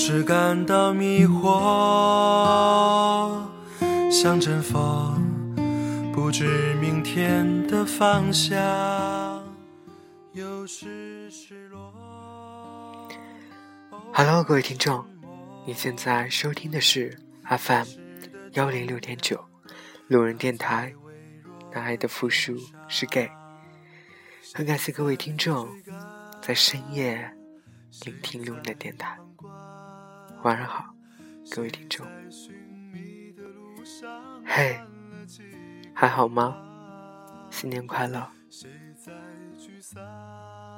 [0.00, 1.50] 我总是感到迷惑，
[4.10, 5.14] 像阵风，
[6.10, 8.56] 不知明天的方向。
[10.32, 11.92] 有时失落。
[14.14, 15.04] Hello，各位听众，
[15.66, 17.86] 你现在收听的是 FM
[18.52, 19.38] 幺零六点九
[20.08, 20.94] 路人电台，
[21.74, 22.56] 男孩的复数
[22.88, 23.30] 是 gay。
[24.54, 25.68] 很感谢各位听众
[26.40, 27.30] 在深夜
[28.06, 29.18] 聆听路人的电台。
[30.42, 30.94] 晚上好，
[31.50, 32.06] 各位听众。
[34.46, 34.80] 嘿，
[35.94, 36.56] 还好吗？
[37.50, 38.26] 新年快乐！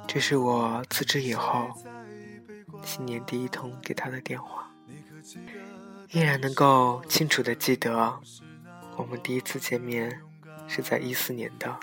[0.05, 1.69] 这是我辞职以后
[2.83, 4.69] 新年第一通给他的电话，
[6.11, 8.19] 依然能够清楚的记得，
[8.97, 10.21] 我们第一次见面
[10.67, 11.79] 是在一四年的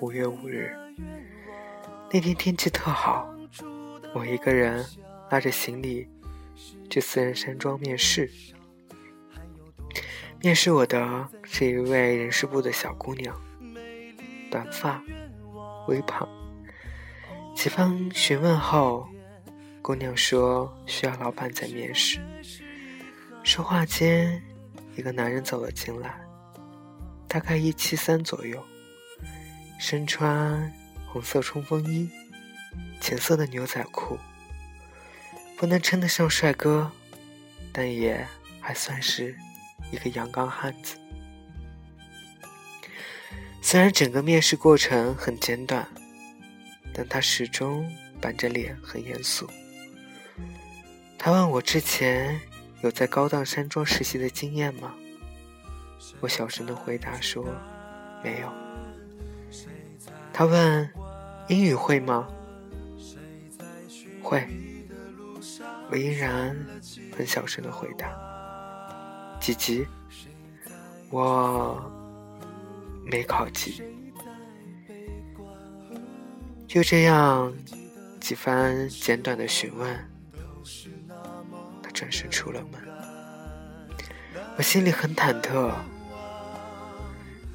[0.00, 0.72] 五月五日。
[2.12, 3.28] 那天天气特好，
[4.14, 4.86] 我一个人
[5.30, 6.08] 拉着行李
[6.90, 8.30] 去四人山庄面试。
[10.40, 13.34] 面试我的是一位人事部的小姑娘，
[14.50, 15.02] 短发，
[15.88, 16.28] 微胖。
[17.54, 19.08] 几番询问后，
[19.80, 22.20] 姑娘说需要老板在面试。
[23.42, 24.42] 说话间，
[24.96, 26.20] 一个男人走了进来，
[27.28, 28.62] 大概一七三左右，
[29.78, 30.72] 身穿
[31.06, 32.10] 红色冲锋衣，
[33.00, 34.18] 浅色的牛仔裤，
[35.56, 36.90] 不能称得上帅哥，
[37.72, 38.26] 但也
[38.60, 39.36] 还算是
[39.90, 40.96] 一个阳刚汉子。
[43.60, 45.86] 虽然整个面试过程很简短。
[46.96, 49.50] 但他始终板着脸，很严肃。
[51.18, 52.40] 他问我之前
[52.82, 54.94] 有在高档山庄实习的经验吗？
[56.20, 57.44] 我小声的回答说
[58.22, 58.52] 没有。
[60.32, 60.88] 他问
[61.48, 62.28] 英语会吗？
[64.22, 64.46] 会。
[65.90, 66.56] 我依然
[67.16, 68.08] 很小声的回答。
[69.40, 69.86] 几级？
[71.10, 71.80] 我
[73.04, 73.82] 没考级。
[76.66, 77.52] 就这样，
[78.20, 80.10] 几番简短的询问，
[81.82, 82.80] 他转身出了门。
[84.56, 85.72] 我心里很忐忑，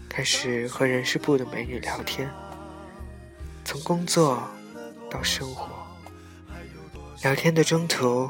[0.07, 2.29] 开始和人事部的美女聊天，
[3.65, 4.41] 从工作
[5.09, 5.78] 到生活。
[7.21, 8.29] 聊天的中途，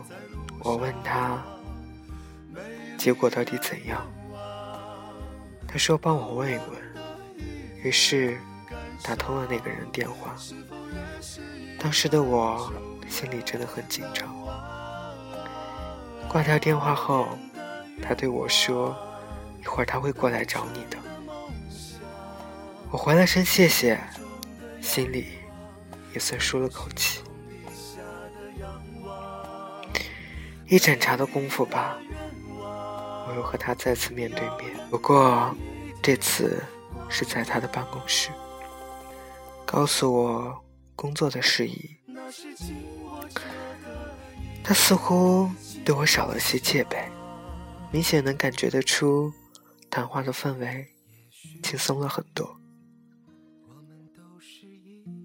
[0.62, 1.40] 我问他
[2.98, 4.02] 结果到底怎样，
[5.68, 6.82] 他说帮我问一问。
[7.84, 8.36] 于是
[9.04, 10.36] 打通了那个人电话。
[11.80, 12.74] 当时的我
[13.08, 14.28] 心里真的很紧张。
[16.28, 17.28] 挂掉电话后，
[18.02, 18.98] 他对我说
[19.62, 20.98] ：“一会儿他会过来找你的。”
[22.90, 24.00] 我回了声谢谢，
[24.82, 25.28] 心里
[26.12, 27.22] 也算舒了口气。
[30.70, 31.98] 一盏茶的功夫吧，
[32.62, 35.54] 我又和他再次面对面，不过
[36.02, 36.64] 这次
[37.10, 38.30] 是在他的办公室，
[39.66, 40.64] 告诉我。
[40.96, 41.96] 工作的事宜，
[44.62, 45.50] 他似乎
[45.86, 47.10] 对我少了些戒备，
[47.90, 49.32] 明显能感觉得出，
[49.90, 50.86] 谈话的氛围
[51.64, 52.60] 轻松了很多。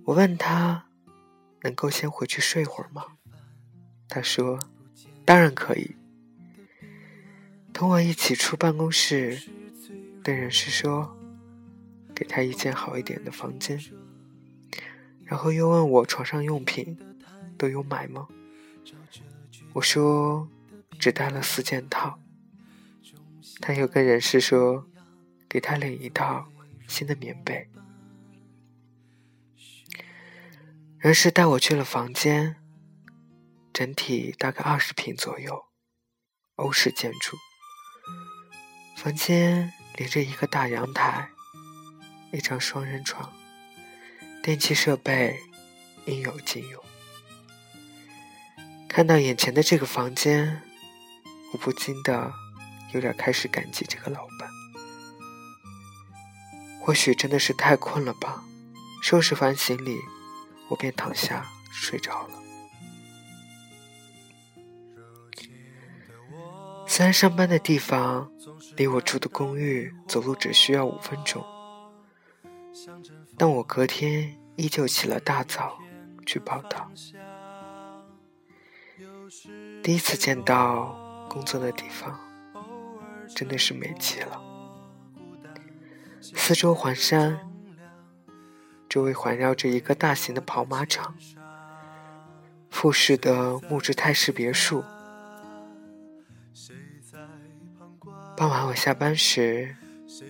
[0.04, 0.86] 我问他
[1.62, 3.04] 能够先回去睡会儿吗？
[4.08, 4.56] 他说
[5.24, 5.96] 当然可以。
[7.72, 9.38] 同我一起出办公室，
[10.22, 11.16] 对人事说，
[12.14, 13.80] 给他一间好一点的房间。
[15.24, 16.96] 然后又问我床上用品
[17.56, 18.28] 都有买吗？
[19.72, 20.48] 我说
[20.98, 22.18] 只带了四件套。
[23.60, 24.86] 他又跟人事说，
[25.48, 26.46] 给他领一套
[26.86, 27.68] 新的棉被。
[30.98, 32.56] 人事带我去了房间，
[33.74, 35.64] 整体大概二十平左右，
[36.54, 37.36] 欧式建筑。
[38.96, 41.30] 房间连着一个大阳台，
[42.32, 43.32] 一张双人床。
[44.44, 45.40] 电器设备
[46.06, 46.84] 应有尽有。
[48.88, 50.62] 看到眼前的这个房间，
[51.52, 52.32] 我不禁的
[52.92, 54.48] 有点开始感激这个老板。
[56.80, 58.44] 或许真的是太困了吧，
[59.02, 59.98] 收拾完行李，
[60.68, 62.43] 我便躺下睡着了。
[66.96, 68.30] 虽然上班的地方
[68.76, 71.44] 离我住的公寓走路只需要五分钟。
[73.36, 75.76] 但我隔天依旧起了大早
[76.24, 76.88] 去报道。
[79.82, 82.16] 第一次见到工作的地方，
[83.34, 84.40] 真的是美极了。
[86.20, 87.40] 四周环山，
[88.88, 91.16] 周围环绕着一个大型的跑马场，
[92.70, 94.84] 复式的木质泰式别墅。
[98.36, 99.76] 傍晚我下班时，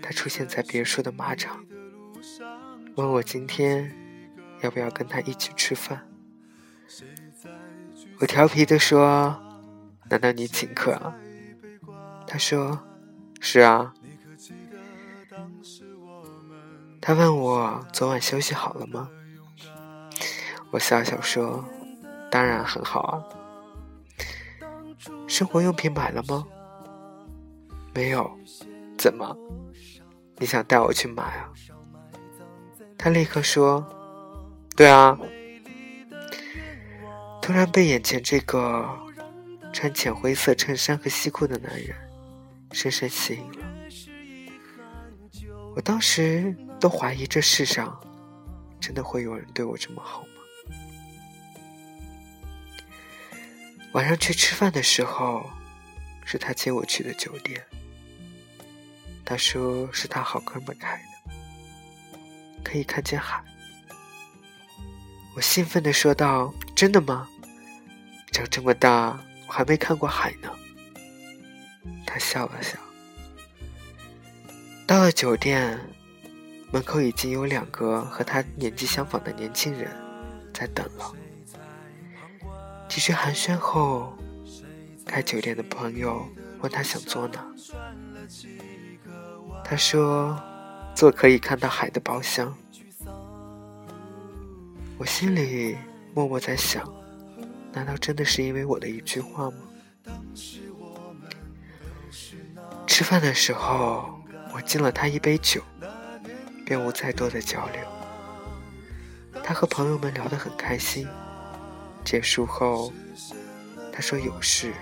[0.02, 1.64] 他出现在别墅的马场，
[2.96, 3.90] 问我今天
[4.60, 6.06] 要不要跟他一起吃饭。
[8.20, 9.34] 我调皮地说
[10.10, 11.12] ：“难道你请客？”
[12.28, 12.78] 他说
[13.40, 13.94] ：“是啊。”
[17.00, 19.08] 他问我昨晚休息好了吗？
[20.70, 21.64] 我笑笑说
[22.30, 23.24] ：“当然很好啊。”
[25.26, 26.46] 生活用品买了吗？
[27.94, 28.38] 没有。
[28.98, 29.36] 怎么？
[30.38, 31.52] 你想带我去买啊？
[32.98, 33.86] 他立刻说
[34.74, 35.18] ：“对啊。”
[37.40, 38.88] 突然被眼前这个
[39.72, 41.94] 穿浅灰色衬衫和西裤的男人
[42.72, 43.66] 深深吸引了。
[45.76, 48.00] 我当时都怀疑这世上
[48.80, 50.28] 真的会有人对我这么好吗？
[53.92, 55.50] 晚上去吃饭的时候，
[56.24, 57.62] 是他接我去的酒店。
[59.24, 61.32] 他说是他好哥们开的，
[62.62, 63.42] 可以看见海。
[65.34, 67.28] 我兴奋地说道：“真的吗？
[68.30, 69.18] 长这么大，
[69.48, 70.50] 我还没看过海呢。”
[72.06, 72.78] 他笑了笑。
[74.86, 75.80] 到了酒店，
[76.70, 79.90] 门口已经有两个和他年纪相仿的年轻人
[80.52, 81.12] 在等了。
[82.88, 84.16] 几句寒暄后，
[85.06, 86.28] 开酒店的朋友
[86.60, 87.44] 问他想坐哪，
[89.64, 90.38] 他说
[90.94, 92.54] ：“坐可以看到海的包厢。”
[94.98, 95.76] 我心里
[96.14, 96.88] 默默在想：
[97.72, 99.56] 难道真的是因为我的一句话吗？
[102.86, 104.20] 吃饭的时候。
[104.56, 105.60] 我敬了他一杯酒，
[106.64, 107.82] 便无再多的交流。
[109.42, 111.08] 他和朋友们聊得很开心。
[112.04, 112.92] 结束后，
[113.92, 114.72] 他说有事，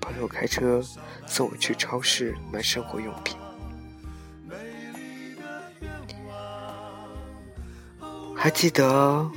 [0.00, 0.80] 朋友开车
[1.26, 3.36] 送我去超市买生活用品。
[8.42, 9.30] 还记得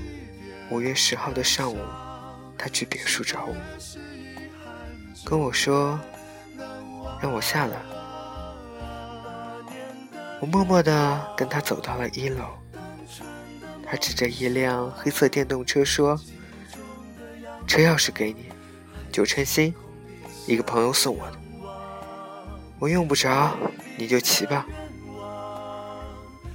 [0.70, 1.78] 五月十号的上午，
[2.58, 3.54] 他去别墅找我，
[5.26, 6.00] 跟我说
[7.22, 7.76] 让我下来。
[10.40, 12.46] 我默默地跟他走到了一楼，
[13.86, 16.18] 他指着一辆黑色电动车说
[17.68, 18.46] ：“车钥匙给你，
[19.12, 19.76] 九成新，
[20.48, 21.38] 一个朋友送我的。
[22.80, 23.54] 我用不着，
[23.98, 24.66] 你就骑吧。”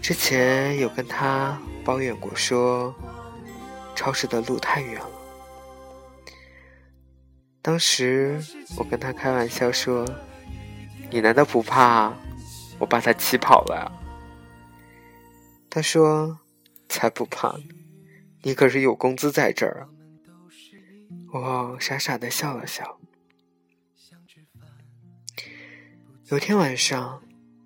[0.00, 2.94] 之前有跟他抱怨过，说
[3.96, 5.10] 超市的路太远了。
[7.62, 8.38] 当时
[8.76, 10.06] 我跟他开玩笑说
[11.10, 12.12] ：“你难道不怕？”
[12.78, 13.90] 我把他气跑了。
[15.70, 16.38] 他说
[16.90, 17.64] ：“才不怕呢，
[18.42, 19.88] 你可是有工资在这儿。”
[21.32, 23.00] 我傻傻的笑了笑。
[26.26, 27.22] 有天晚上，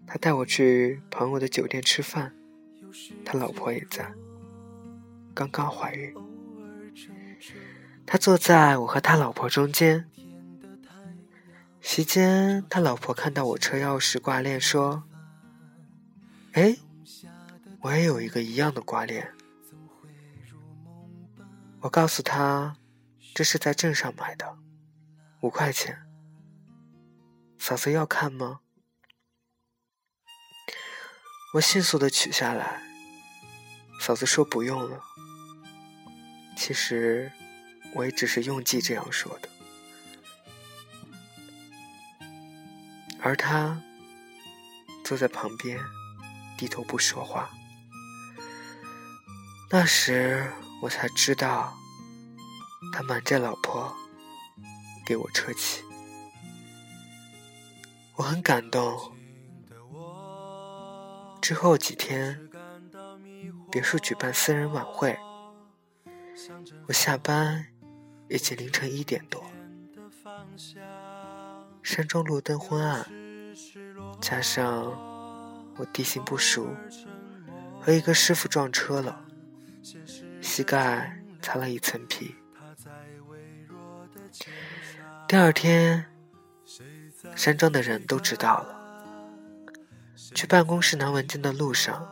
[0.06, 2.32] 他带我去朋友的酒店吃饭，
[3.24, 4.12] 他老婆也在，
[5.34, 6.14] 刚刚怀孕。
[8.04, 10.08] 他坐在我和他老婆中间。
[11.80, 15.02] 席间，他老婆看到我车钥匙挂链，说
[16.52, 16.76] ：“哎，
[17.80, 19.32] 我也有一个一样的挂链。”
[21.82, 22.76] 我告诉他
[23.34, 24.56] ：“这是在镇上买的，
[25.40, 25.98] 五块钱。
[27.58, 28.60] 嫂子要看吗？”
[31.52, 32.82] 我迅速的取下来。
[34.00, 35.02] 嫂子说：“不用了。”
[36.56, 37.30] 其实，
[37.94, 39.48] 我也只是用计这样说的。
[43.20, 43.80] 而他
[45.04, 45.78] 坐在旁边，
[46.56, 47.50] 低头不说话。
[49.70, 50.50] 那时
[50.82, 51.76] 我才知道，
[52.92, 53.94] 他瞒着老婆
[55.06, 55.82] 给我车骑。
[58.16, 59.11] 我很感动。
[61.42, 62.48] 之后几天，
[63.68, 65.18] 别墅举办私人晚会，
[66.86, 67.66] 我下班
[68.28, 69.42] 已经凌晨一点多。
[71.82, 73.04] 山庄路灯昏暗，
[74.20, 74.84] 加上
[75.76, 76.68] 我地形不熟，
[77.80, 79.24] 和一个师傅撞车了，
[80.40, 82.36] 膝盖擦了一层皮。
[85.26, 86.06] 第二天，
[87.34, 88.81] 山庄的人都知道了。
[90.34, 92.06] 去办公室拿文件的路上，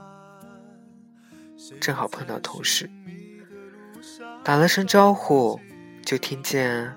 [1.81, 2.91] 正好碰到同事，
[4.45, 5.61] 打了声招呼，
[6.05, 6.95] 就听见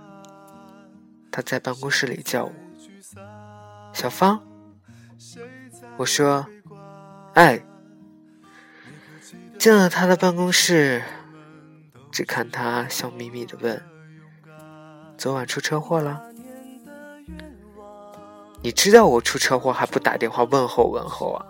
[1.32, 2.54] 他在办公室里叫我。
[3.94, 4.42] 小芳，
[5.98, 6.48] 我说
[7.36, 7.64] ：“哎。”
[9.60, 11.02] 进了他的办公室，
[12.12, 13.82] 只看他笑眯眯的问
[15.18, 16.33] ：“昨晚出车祸了？
[18.64, 21.46] 你知道我出车祸还不打电话问候问候啊？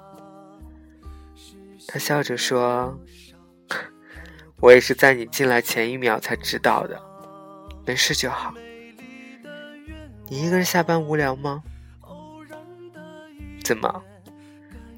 [1.88, 2.98] 他笑着说
[4.60, 7.00] ：“我也是在你进来前一秒才知道的，
[7.86, 8.52] 没事就好。
[10.28, 11.62] 你一个人下班无聊吗？
[13.64, 14.04] 怎么，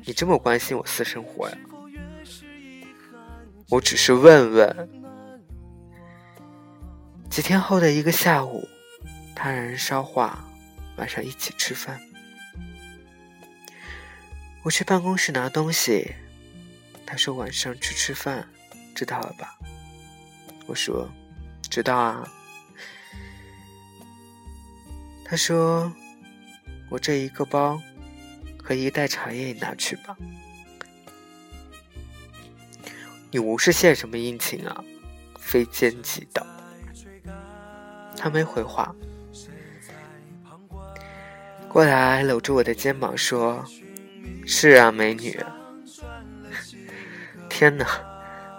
[0.05, 1.57] 你这么关心我私生活呀？
[3.69, 4.89] 我只是问问。”
[7.29, 8.65] 几天后的一个下午，
[9.35, 10.47] 他让人捎话，
[10.97, 11.99] 晚上一起吃饭。
[14.63, 16.15] 我去办公室拿东西，
[17.05, 18.47] 他说晚上去吃饭，
[18.95, 19.57] 知道了吧？
[20.67, 21.09] 我说
[21.69, 22.27] 知道啊。
[25.23, 25.91] 他说
[26.89, 27.81] 我这一个包
[28.63, 30.15] 和一袋茶叶你拿去吧。
[33.31, 34.83] 你无事献什么殷勤啊？
[35.37, 36.45] 非奸即盗。
[38.17, 38.95] 他没回话，
[41.75, 43.61] 过来搂住我的肩膀说
[44.47, 45.37] ：“是啊，美女。”
[47.51, 47.85] 天哪，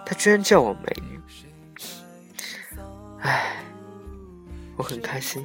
[0.05, 1.19] 他居然叫我美女！
[3.21, 3.55] 唉，
[4.75, 5.43] 我很开心。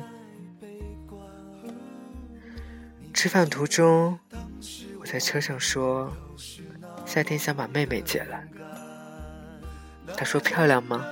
[3.15, 4.19] 吃饭途中，
[5.01, 6.13] 我在车上说
[7.07, 8.47] ：“夏天想把妹妹接来。”
[10.15, 11.07] 他说：“漂亮吗？”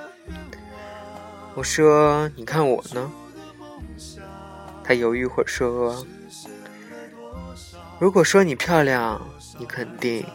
[1.57, 3.11] 我说：“你看我呢。”
[4.83, 6.05] 他犹豫会说
[8.01, 9.21] ：“如果说你漂亮，
[9.59, 10.27] 你肯定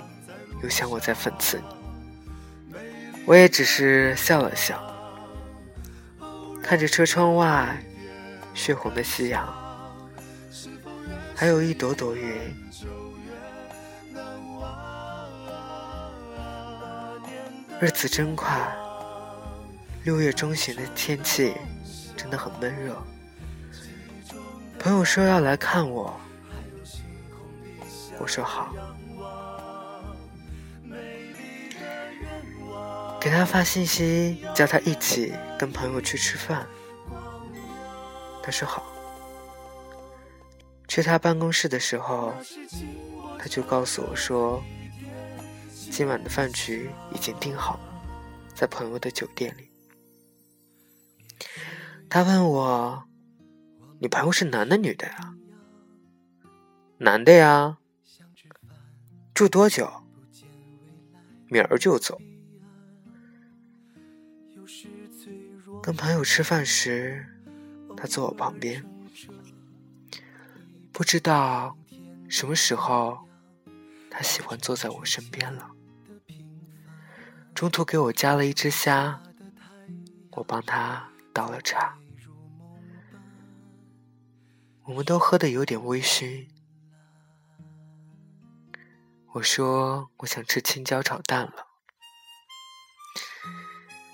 [0.64, 2.80] 又想我在讽刺你。”
[3.28, 4.80] 我也只是笑了笑，
[6.62, 7.84] 看着车窗外
[8.54, 9.52] 血红的夕阳，
[11.36, 12.34] 还有一朵朵云。
[17.82, 18.74] 日子真快。
[20.04, 21.56] 六月中旬的天气
[22.16, 22.96] 真的很闷热，
[24.86, 26.16] 朋友说要来看我，
[28.20, 28.72] 我说好，
[33.20, 36.68] 给他发信息叫他一起跟朋友去吃饭，
[38.44, 38.86] 他说好。
[40.88, 42.32] 去他办公室的时候，
[43.40, 44.64] 他就告诉我说，
[45.90, 48.04] 今晚的饭局已经订好了，
[48.54, 49.68] 在朋友的酒店里。
[52.08, 53.04] 他问我
[54.00, 55.36] ：“你朋友是男的女的呀
[57.00, 57.78] ？”“男的呀。
[59.34, 59.92] ”“住多久
[61.50, 62.22] ？”“明儿就走。”
[65.82, 67.26] 跟朋友吃饭时，
[67.96, 68.84] 他坐我旁边，
[70.92, 71.78] 不知道
[72.28, 73.28] 什么时候，
[74.10, 75.70] 他喜欢坐在我身边了。
[77.54, 79.22] 中途给我加了一只虾，
[80.32, 81.10] 我帮他。
[81.34, 81.98] 倒了茶，
[84.88, 86.48] 我们都喝的有点微醺。
[89.34, 91.68] 我说我想吃青椒炒蛋了，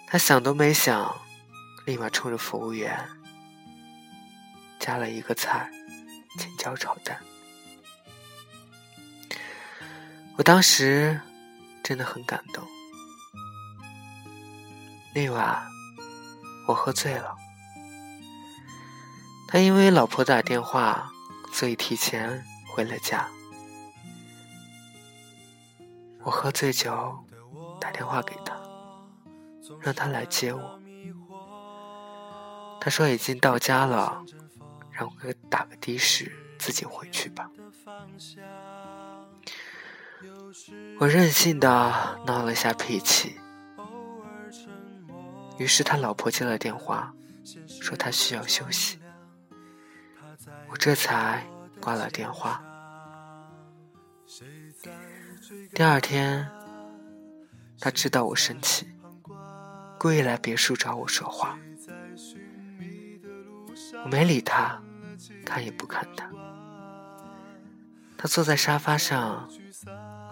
[0.08, 1.16] 他想都没想，
[1.86, 3.08] 立马冲着服务员
[4.80, 5.70] 加了一个菜，
[6.40, 7.22] 青椒炒蛋。
[10.38, 11.20] 我当时
[11.84, 12.66] 真的很感动，
[15.14, 15.70] 那晚。
[16.68, 17.36] 我喝醉了，
[19.52, 21.12] 他因为老婆打电话，
[21.52, 23.28] 所以提前回了家。
[26.24, 27.20] 我喝醉酒，
[27.78, 28.56] 打电话给他，
[29.82, 30.80] 让他来接我。
[32.80, 34.24] 他说已经到家了，
[34.90, 37.52] 让我打个的士自己回去吧。
[40.98, 43.38] 我任性的闹了下脾气。
[45.58, 47.14] 于是他老婆接了电话，
[47.82, 48.98] 说他需要休息，
[50.72, 51.46] 我这才
[51.82, 52.64] 挂了电话。
[55.76, 56.50] 第二天，
[57.78, 58.88] 他知道我生气，
[60.00, 61.60] 故意来别墅找我说话，
[64.06, 64.82] 我没理他，
[65.46, 66.32] 看也不看他。
[68.18, 69.50] 他坐在沙发上，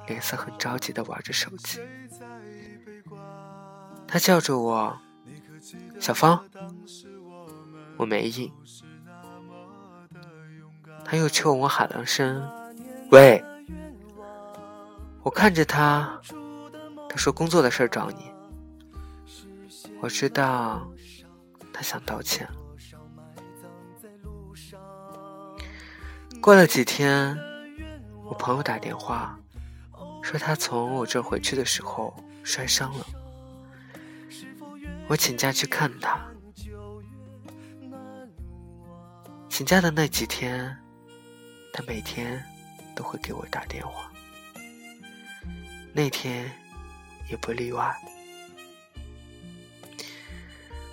[0.07, 1.81] 脸色很着急的玩着手机，
[4.07, 4.97] 他叫着我。
[5.99, 6.41] 小芳，
[7.97, 8.49] 我没应，
[11.09, 12.47] 他又冲我喊了声
[13.09, 13.43] ：“喂！”
[15.23, 16.21] 我看着他，
[17.09, 18.31] 他说：“工作的事找你。”
[20.01, 20.87] 我知道
[21.73, 22.47] 他想道歉。
[26.39, 27.35] 过了几天，
[28.25, 29.35] 我朋友打电话
[30.21, 33.05] 说他从我这回去的时候摔伤了。
[35.07, 36.19] 我请假去看他，
[39.49, 40.77] 请假的那几天，
[41.71, 42.43] 他每天
[42.95, 44.11] 都会给我打电话，
[45.93, 46.51] 那天
[47.29, 47.95] 也不例外。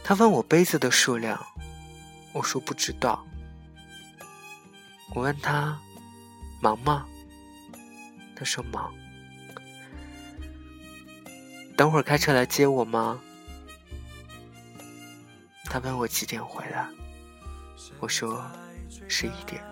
[0.04, 1.44] 他问我杯子的数量，
[2.32, 3.26] 我说不知道。
[5.14, 5.80] 我问他
[6.60, 7.06] 忙吗？
[8.36, 8.94] 他说忙。
[11.76, 13.20] 等会儿开车来接我吗？
[15.64, 16.88] 他问我几点回来，
[17.98, 18.48] 我说
[19.08, 19.62] 十一点。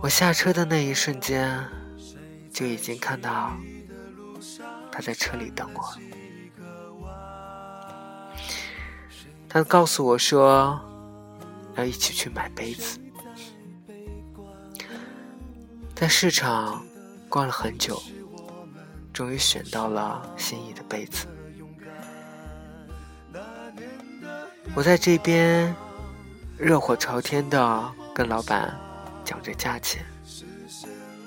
[0.00, 1.60] 我下车的那一瞬间，
[2.52, 3.52] 就已经看到
[4.92, 5.82] 他在车里等我。
[9.48, 10.80] 他告诉我说，
[11.74, 12.98] 要一起去买杯子。
[15.96, 16.86] 在市场
[17.28, 18.00] 逛了很久，
[19.12, 21.26] 终于选到了心仪的杯子。
[24.76, 25.74] 我在这边
[26.56, 28.78] 热火朝天的跟老板
[29.28, 30.02] 讲着价钱，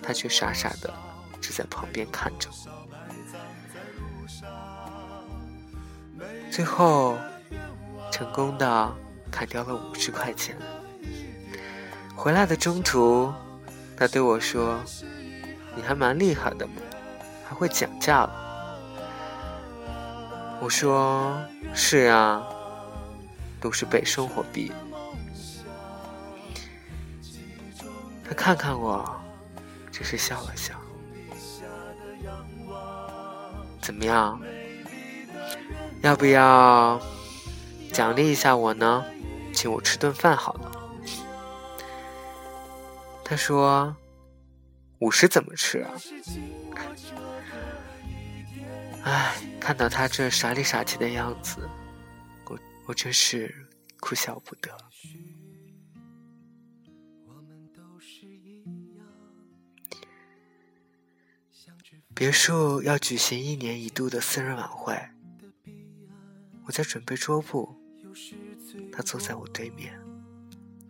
[0.01, 0.91] 他却傻傻的
[1.39, 2.49] 只在旁边看着。
[6.49, 7.15] 最后。
[8.11, 8.93] 成功的
[9.31, 10.55] 砍掉了五十块钱。
[12.13, 13.33] 回来的中途，
[13.95, 14.77] 他对我说
[15.75, 16.73] ：“你还蛮厉害的嘛，
[17.47, 18.77] 还会讲价了。”
[20.59, 21.41] 我说
[21.73, 22.45] ：“是啊，
[23.61, 24.75] 都是被生活逼。”的
[28.31, 29.21] 他看看我，
[29.91, 30.73] 只是笑了笑。
[33.81, 34.41] 怎么样？
[36.01, 36.97] 要不要？
[37.91, 39.03] 奖励一下我呢，
[39.53, 40.71] 请我吃顿饭好了。
[43.25, 43.93] 他说
[44.99, 45.91] ：“五十怎么吃啊？”
[49.03, 51.69] 唉，看到他这傻里傻气的样子，
[52.45, 53.53] 我我真是
[53.99, 54.71] 哭笑不得。
[62.21, 64.95] 别墅要举行一年一度的私人晚会，
[66.67, 67.75] 我在准备桌布。
[68.93, 69.99] 他坐在我对面，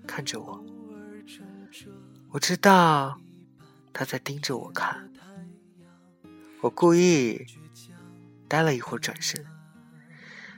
[0.06, 0.62] 看着我。
[2.32, 3.18] 我知道
[3.94, 5.10] 他在盯着我看。
[6.60, 7.46] 我故意
[8.50, 9.46] 待了一会儿，转身，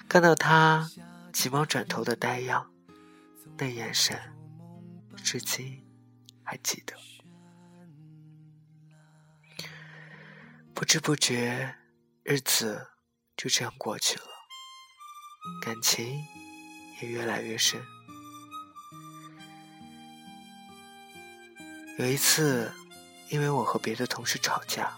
[0.09, 0.89] 看到他
[1.31, 2.71] 急忙转头的呆样，
[3.59, 4.19] 那眼神，
[5.17, 5.85] 至今
[6.41, 6.95] 还记得。
[10.75, 11.75] 不知不觉，
[12.23, 12.87] 日子
[13.37, 14.25] 就这样过去了，
[15.61, 16.21] 感情。
[17.01, 17.83] 也越来越深。
[21.97, 22.71] 有一次，
[23.29, 24.93] 因为我和别的同事吵架，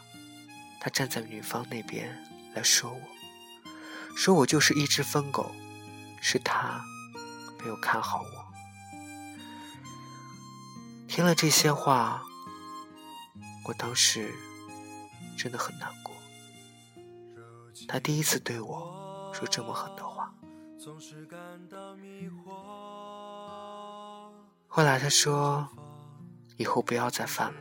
[0.79, 2.15] 他站在女方那边
[2.53, 3.01] 来说我，
[4.15, 5.55] 说我就是一只疯狗，
[6.21, 6.83] 是他
[7.59, 8.53] 没有看好我。
[11.07, 12.21] 听了这些话，
[13.63, 14.31] 我当时
[15.37, 16.15] 真的很难过。
[17.87, 20.33] 他第一次对我说这么狠的话。
[24.67, 25.67] 后来他说
[26.57, 27.59] ：“以后不要再犯了。”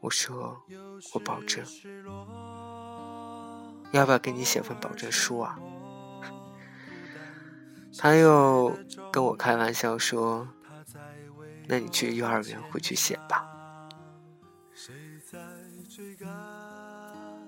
[0.00, 0.62] 我说
[1.12, 1.64] ：“我保证。”
[3.92, 5.58] 要不要给你写份保证书啊？
[7.98, 8.76] 他又
[9.12, 10.46] 跟我开玩笑说
[11.68, 13.44] ：“那你去幼儿园回去写吧。”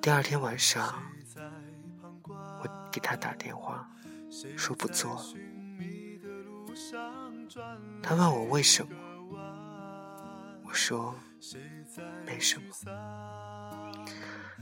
[0.01, 1.03] 第二天晚上。
[2.31, 3.89] 我给他打电话，
[4.57, 5.23] 说不做了。
[8.03, 8.91] 他问我为什么，
[10.65, 11.15] 我说
[12.25, 12.75] 没什么。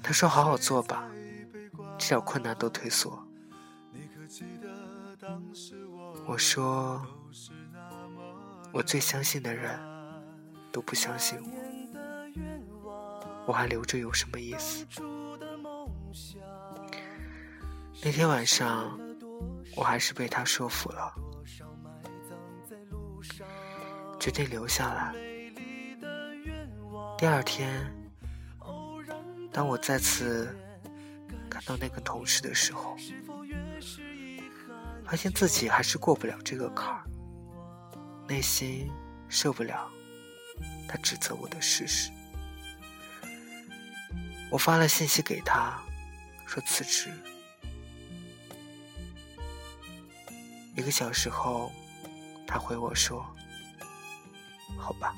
[0.02, 1.08] 他说好好做吧，
[1.98, 3.26] 这点困难都退缩。
[6.26, 7.04] 我说
[8.72, 9.78] 我最相信的人
[10.72, 11.48] 都不相信我，
[13.46, 14.84] 我还留着有什么意思？
[18.02, 18.98] 那天晚上，
[19.74, 21.14] 我还是被他说服了，
[24.18, 25.14] 决定留下来。
[27.16, 27.90] 第二天，
[29.52, 30.54] 当我再次
[31.48, 32.96] 看到那个同事的时候，
[35.04, 37.04] 发现自己还是过不了这个坎儿，
[38.28, 38.90] 内心
[39.28, 39.90] 受不了
[40.88, 42.10] 他指责我的事实。
[44.50, 45.80] 我发了信息给他，
[46.46, 47.10] 说辞职。
[50.76, 51.72] 一个小时后，
[52.46, 53.24] 他回我说
[54.78, 55.14] ：“好吧。”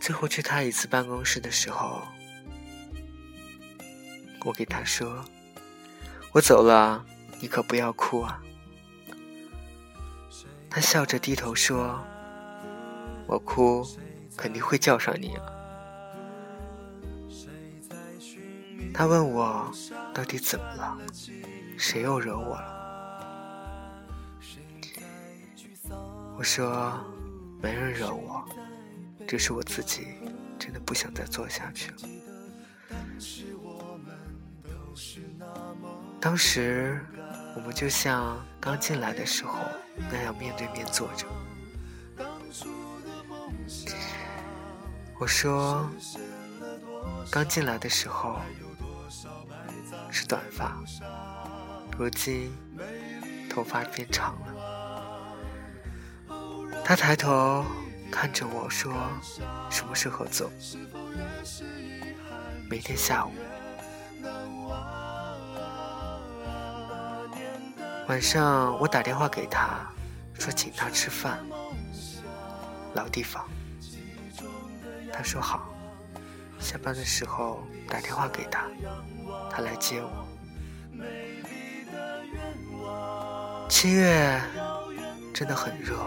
[0.00, 2.00] 最后去他一次办公室的时候，
[4.44, 5.24] 我给他说
[6.32, 7.04] ：“我走了，
[7.40, 8.40] 你可不要哭啊。”
[10.70, 12.02] 他笑着低头说
[13.28, 13.86] ：“我哭
[14.36, 15.36] 肯定会叫上你。”
[18.98, 19.72] 他问我
[20.12, 20.98] 到底怎么了，
[21.78, 24.04] 谁又惹我了？
[26.36, 26.98] 我说
[27.62, 28.44] 没人惹我，
[29.24, 30.08] 只是我自己
[30.58, 31.98] 真的不想再做下去了。
[36.20, 37.00] 当时
[37.54, 39.60] 我们就像刚进来的时候
[40.10, 41.24] 那样面对面坐着。
[45.20, 45.88] 我说
[47.30, 48.40] 刚进来的时候。
[50.10, 50.82] 是短发，
[51.98, 52.52] 如今
[53.48, 54.46] 头发变长了。
[56.84, 57.64] 他抬头
[58.10, 58.92] 看着我说
[59.70, 60.50] ：“什么时候走？”
[62.70, 63.32] 每天下午。
[68.08, 69.86] 晚上我打电话给他，
[70.34, 71.38] 说请他吃饭。
[72.94, 73.46] 老地方。
[75.12, 75.67] 他说好。
[76.60, 78.68] 下班的时候打电话给他。
[79.50, 80.26] 他来接我。
[83.68, 84.40] 七月
[85.34, 85.98] 真的很热，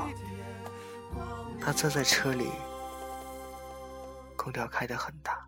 [1.60, 2.50] 他坐在车里，
[4.36, 5.48] 空调开得很大，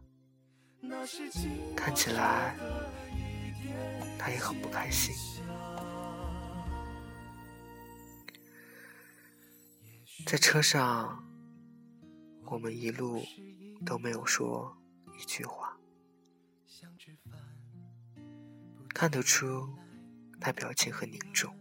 [1.76, 2.56] 看起来
[4.18, 5.14] 他也很不开心。
[10.26, 11.24] 在车上，
[12.46, 13.22] 我们一路
[13.86, 14.78] 都没有说
[15.18, 15.78] 一句话。
[18.94, 19.68] 看得出，
[20.40, 21.56] 他表情很凝重。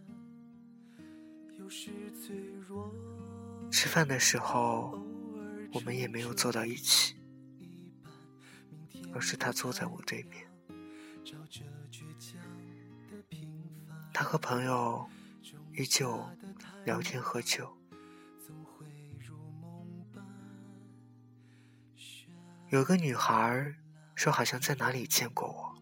[3.71, 4.91] 吃饭的时候，
[5.73, 7.15] 我们也没有坐到一起，
[9.13, 10.47] 而是他坐在我对面。
[14.13, 15.09] 他和朋友
[15.73, 16.23] 依旧
[16.85, 17.75] 聊天喝酒。
[22.73, 23.75] 有个女孩
[24.15, 25.75] 说，好像在哪里见过我。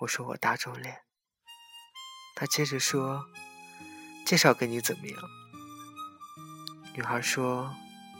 [0.00, 1.04] 我说我大众脸，
[2.34, 3.24] 她接着说
[4.26, 5.16] ：“介绍给你怎么样？”
[6.94, 7.74] 女孩说：“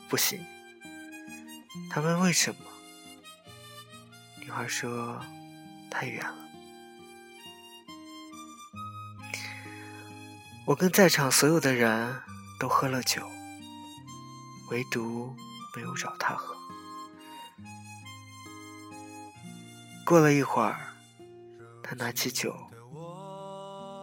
[0.09, 0.43] 不行。”
[1.93, 2.61] 他问为什么？
[4.41, 5.21] 女孩说
[5.93, 6.49] ：“太远了。”
[10.67, 12.23] 我跟在场所有的人
[12.59, 13.31] 都喝了酒，
[14.71, 15.37] 唯独
[15.77, 16.57] 没有找他喝。
[20.07, 20.77] 过了一会儿。
[21.83, 22.55] 他拿起酒，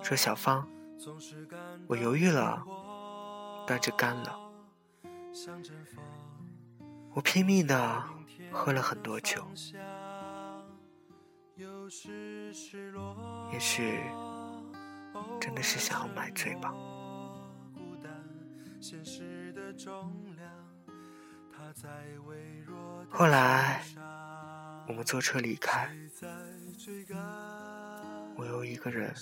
[0.03, 0.67] 说：“小芳，
[1.87, 2.63] 我犹豫了，
[3.67, 4.39] 但这干了。
[7.13, 8.03] 我拼命的
[8.51, 9.45] 喝了很多酒，
[13.51, 13.99] 也许
[15.41, 16.73] 真的是想要买醉吧。”
[23.09, 23.83] 后来，
[24.88, 25.89] 我们坐车离开。
[28.36, 29.13] 我又一个人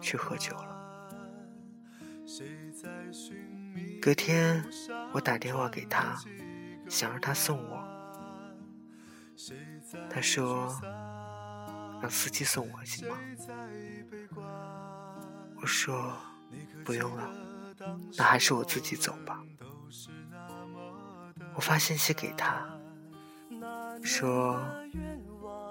[0.00, 0.80] 去喝酒了。
[4.00, 4.64] 隔天，
[5.12, 6.16] 我打电话给他，
[6.88, 7.86] 想让他送我。
[10.08, 10.72] 他说
[12.00, 13.18] ：“让司机送我行吗？”
[15.60, 16.16] 我说
[16.84, 17.30] ：“不用了，
[18.16, 19.42] 那还是我自己走吧。”
[21.54, 22.66] 我发信息给他，
[24.02, 24.60] 说。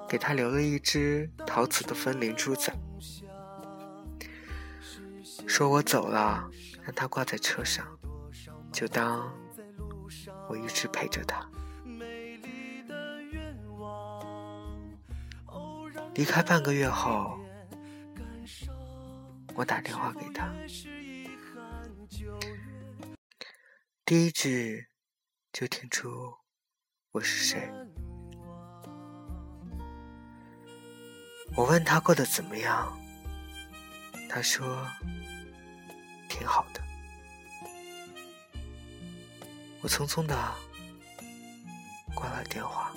[0.09, 2.69] 给他留了一只陶瓷的风铃珠子，
[5.47, 6.51] 说我走了，
[6.83, 7.87] 让他挂在车上，
[8.73, 9.33] 就当
[10.49, 11.49] 我一直陪着他。
[16.13, 17.39] 离开半个月后，
[19.55, 20.53] 我打电话给他，
[24.03, 24.87] 第一句
[25.53, 26.09] 就听出
[27.11, 27.71] 我是谁。
[31.55, 32.97] 我问他过得怎么样，
[34.29, 34.87] 他说
[36.29, 36.81] 挺好的。
[39.81, 40.35] 我匆匆的
[42.15, 42.91] 挂了电话。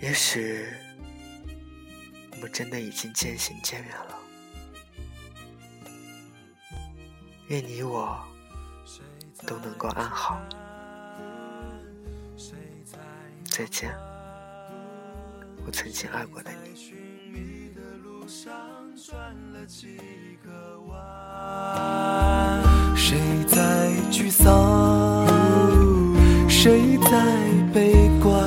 [0.00, 0.68] 也许
[2.30, 4.18] 我们真的已经渐行渐远了。
[7.48, 8.24] 愿你我
[9.46, 10.40] 都能够安好。
[13.56, 13.90] 再见，
[15.64, 16.76] 我曾经爱过的你。
[22.94, 23.16] 谁
[23.46, 25.26] 在沮丧？
[26.46, 27.10] 谁在
[27.72, 28.44] 悲观？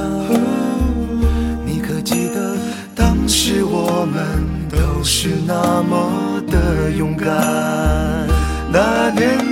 [1.65, 2.55] 你可记得
[2.93, 8.27] 当时我们都是那么的勇敢？
[8.71, 9.48] 那年。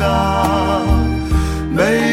[0.00, 0.06] 路
[1.76, 2.09] 上？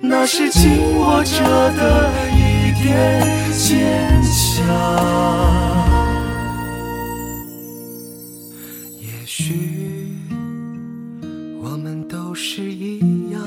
[0.00, 3.20] 那是紧握着的一点
[3.52, 4.66] 坚强。
[9.00, 10.08] 也许
[11.60, 13.40] 我们都是一样，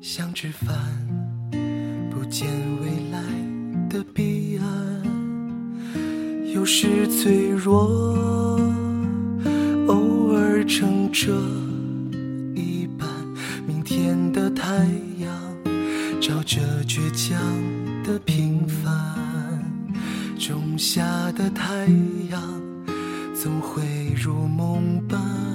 [0.00, 0.76] 想吃饭，
[2.10, 2.48] 不见
[2.80, 3.18] 未来
[3.88, 5.02] 的彼岸。
[6.52, 8.60] 有时脆弱，
[9.88, 11.32] 偶尔撑着
[17.24, 17.38] 想
[18.02, 18.90] 的平凡。
[20.40, 21.86] 种下的太
[22.28, 22.42] 阳，
[23.32, 25.51] 总会如梦般。